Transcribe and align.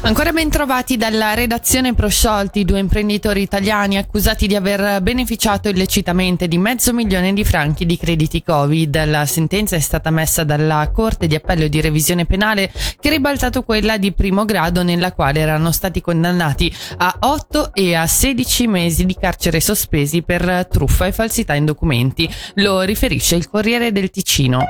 Ancora 0.00 0.32
ben 0.32 0.48
trovati 0.48 0.96
dalla 0.96 1.34
redazione 1.34 1.92
prosciolti 1.92 2.64
due 2.64 2.78
imprenditori 2.78 3.42
italiani 3.42 3.98
accusati 3.98 4.46
di 4.46 4.54
aver 4.54 5.02
beneficiato 5.02 5.68
illecitamente 5.68 6.46
di 6.46 6.56
mezzo 6.56 6.92
milione 6.92 7.32
di 7.32 7.44
franchi 7.44 7.84
di 7.84 7.98
crediti 7.98 8.42
Covid. 8.42 9.04
La 9.06 9.26
sentenza 9.26 9.74
è 9.74 9.80
stata 9.80 10.10
messa 10.10 10.44
dalla 10.44 10.88
Corte 10.92 11.26
di 11.26 11.34
Appello 11.34 11.66
di 11.66 11.80
Revisione 11.80 12.26
Penale 12.26 12.72
che 13.00 13.08
ha 13.08 13.10
ribaltato 13.10 13.64
quella 13.64 13.98
di 13.98 14.12
primo 14.12 14.44
grado 14.44 14.84
nella 14.84 15.12
quale 15.12 15.40
erano 15.40 15.72
stati 15.72 16.00
condannati 16.00 16.72
a 16.98 17.16
8 17.18 17.74
e 17.74 17.96
a 17.96 18.06
16 18.06 18.66
mesi 18.68 19.04
di 19.04 19.16
carcere 19.18 19.60
sospesi 19.60 20.22
per 20.22 20.68
truffa 20.70 21.06
e 21.06 21.12
falsità 21.12 21.54
in 21.54 21.64
documenti. 21.64 22.32
Lo 22.54 22.82
riferisce 22.82 23.34
il 23.34 23.48
Corriere 23.50 23.90
del 23.90 24.10
Ticino. 24.10 24.64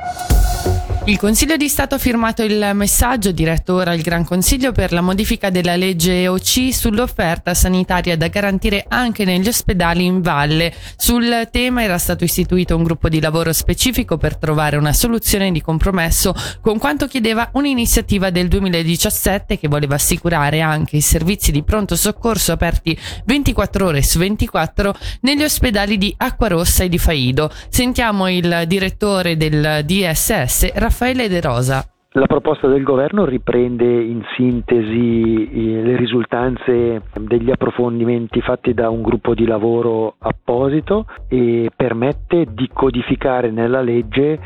Il 1.08 1.16
Consiglio 1.16 1.56
di 1.56 1.68
Stato 1.68 1.94
ha 1.94 1.98
firmato 1.98 2.42
il 2.42 2.70
messaggio 2.74 3.32
diretto 3.32 3.72
ora 3.72 3.92
al 3.92 4.00
Gran 4.00 4.26
Consiglio 4.26 4.72
per 4.72 4.92
la 4.92 5.00
modifica 5.00 5.48
della 5.48 5.74
legge 5.74 6.28
OC 6.28 6.68
sull'offerta 6.70 7.54
sanitaria 7.54 8.14
da 8.14 8.28
garantire 8.28 8.84
anche 8.86 9.24
negli 9.24 9.48
ospedali 9.48 10.04
in 10.04 10.20
valle. 10.20 10.70
Sul 10.98 11.48
tema 11.50 11.82
era 11.82 11.96
stato 11.96 12.24
istituito 12.24 12.76
un 12.76 12.82
gruppo 12.82 13.08
di 13.08 13.22
lavoro 13.22 13.54
specifico 13.54 14.18
per 14.18 14.36
trovare 14.36 14.76
una 14.76 14.92
soluzione 14.92 15.50
di 15.50 15.62
compromesso 15.62 16.34
con 16.60 16.76
quanto 16.76 17.06
chiedeva 17.06 17.48
un'iniziativa 17.54 18.28
del 18.28 18.48
2017 18.48 19.58
che 19.58 19.66
voleva 19.66 19.94
assicurare 19.94 20.60
anche 20.60 20.98
i 20.98 21.00
servizi 21.00 21.50
di 21.50 21.62
pronto 21.62 21.96
soccorso 21.96 22.52
aperti 22.52 22.94
24 23.24 23.86
ore 23.86 24.02
su 24.02 24.18
24 24.18 24.94
negli 25.22 25.42
ospedali 25.42 25.96
di 25.96 26.12
Acquarossa 26.14 26.84
e 26.84 26.90
di 26.90 26.98
Faido. 26.98 27.50
Sentiamo 27.70 28.28
il 28.28 28.64
direttore 28.66 29.38
del 29.38 29.86
DSS, 29.86 30.72
Raffaele 30.74 30.96
Raffaele 30.98 31.28
De 31.28 31.40
Rosa. 31.40 31.84
La 32.14 32.26
proposta 32.26 32.66
del 32.66 32.82
governo 32.82 33.24
riprende 33.24 33.84
in 33.84 34.24
sintesi 34.34 35.48
eh, 35.48 35.80
le 35.80 35.96
risultanze 35.96 37.02
degli 37.20 37.52
approfondimenti 37.52 38.40
fatti 38.40 38.74
da 38.74 38.90
un 38.90 39.02
gruppo 39.02 39.32
di 39.32 39.46
lavoro 39.46 40.16
apposito 40.18 41.06
e 41.28 41.70
permette 41.76 42.46
di 42.50 42.68
codificare 42.72 43.52
nella 43.52 43.80
legge 43.80 44.40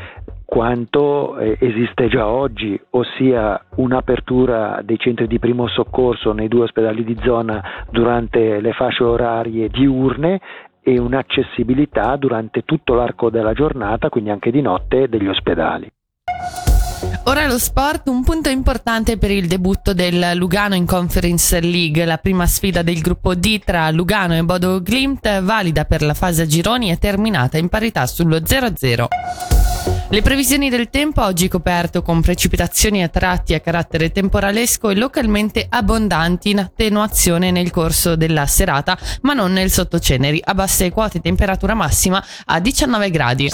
quanto 0.45 1.39
eh, 1.39 1.57
esiste 1.59 2.07
già 2.07 2.27
oggi, 2.27 2.79
ossia 2.91 3.59
un'apertura 3.77 4.81
dei 4.83 4.99
centri 4.99 5.25
di 5.25 5.39
primo 5.39 5.67
soccorso 5.67 6.33
nei 6.33 6.49
due 6.49 6.65
ospedali 6.65 7.03
di 7.03 7.17
zona 7.23 7.87
durante 7.89 8.61
le 8.61 8.73
fasce 8.73 9.03
orarie 9.03 9.69
diurne 9.69 10.39
e 10.83 10.99
un'accessibilità 10.99 12.15
durante 12.15 12.61
tutto 12.61 12.93
l'arco 12.93 13.31
della 13.31 13.53
giornata, 13.53 14.09
quindi 14.09 14.29
anche 14.29 14.51
di 14.51 14.61
notte, 14.61 15.09
degli 15.09 15.27
ospedali. 15.27 15.89
Ora 17.25 17.47
lo 17.47 17.57
sport, 17.57 18.09
un 18.09 18.23
punto 18.23 18.49
importante 18.49 19.17
per 19.17 19.31
il 19.31 19.47
debutto 19.47 19.93
del 19.93 20.31
Lugano 20.35 20.75
in 20.75 20.85
Conference 20.85 21.59
League, 21.61 22.03
la 22.03 22.17
prima 22.17 22.45
sfida 22.45 22.81
del 22.81 22.99
gruppo 22.99 23.33
D 23.33 23.61
tra 23.63 23.89
Lugano 23.91 24.35
e 24.35 24.43
Bodo 24.43 24.81
Glimt, 24.81 25.41
valida 25.41 25.85
per 25.85 26.01
la 26.01 26.13
fase 26.13 26.41
a 26.41 26.45
gironi, 26.45 26.89
è 26.89 26.97
terminata 26.97 27.57
in 27.57 27.69
parità 27.69 28.05
sullo 28.07 28.37
0-0. 28.37 29.07
Le 30.09 30.21
previsioni 30.21 30.69
del 30.69 30.89
tempo 30.89 31.23
oggi 31.23 31.47
coperto 31.47 32.01
con 32.01 32.21
precipitazioni 32.21 33.01
a 33.01 33.07
tratti 33.07 33.53
a 33.53 33.61
carattere 33.61 34.11
temporalesco 34.11 34.89
e 34.89 34.95
localmente 34.95 35.65
abbondanti 35.67 36.51
in 36.51 36.59
attenuazione 36.59 37.51
nel 37.51 37.71
corso 37.71 38.15
della 38.15 38.45
serata, 38.45 38.97
ma 39.21 39.33
non 39.33 39.53
nel 39.53 39.71
sottoceneri, 39.71 40.41
a 40.43 40.53
basse 40.53 40.91
quote 40.91 41.19
temperatura 41.19 41.73
massima 41.73 42.23
a 42.45 42.59
19 42.59 43.09
gradi. 43.09 43.49